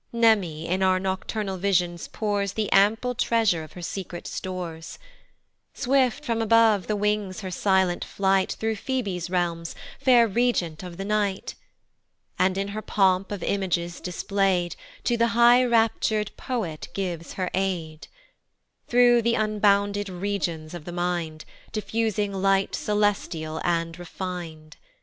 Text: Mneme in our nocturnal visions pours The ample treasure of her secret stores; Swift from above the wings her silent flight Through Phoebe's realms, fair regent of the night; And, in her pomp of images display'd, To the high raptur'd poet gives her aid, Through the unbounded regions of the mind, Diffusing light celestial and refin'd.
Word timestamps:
Mneme 0.11 0.65
in 0.67 0.81
our 0.81 0.99
nocturnal 0.99 1.57
visions 1.59 2.07
pours 2.07 2.53
The 2.53 2.71
ample 2.71 3.13
treasure 3.13 3.61
of 3.63 3.73
her 3.73 3.83
secret 3.83 4.25
stores; 4.25 4.97
Swift 5.75 6.25
from 6.25 6.41
above 6.41 6.87
the 6.87 6.95
wings 6.95 7.41
her 7.41 7.51
silent 7.51 8.03
flight 8.03 8.53
Through 8.53 8.77
Phoebe's 8.77 9.29
realms, 9.29 9.75
fair 9.99 10.27
regent 10.27 10.81
of 10.81 10.97
the 10.97 11.05
night; 11.05 11.53
And, 12.39 12.57
in 12.57 12.69
her 12.69 12.81
pomp 12.81 13.31
of 13.31 13.43
images 13.43 14.01
display'd, 14.01 14.75
To 15.03 15.17
the 15.17 15.37
high 15.37 15.61
raptur'd 15.63 16.31
poet 16.35 16.87
gives 16.95 17.33
her 17.33 17.51
aid, 17.53 18.07
Through 18.87 19.21
the 19.21 19.35
unbounded 19.35 20.09
regions 20.09 20.73
of 20.73 20.85
the 20.85 20.91
mind, 20.91 21.45
Diffusing 21.71 22.33
light 22.33 22.73
celestial 22.73 23.61
and 23.63 23.99
refin'd. 23.99 24.77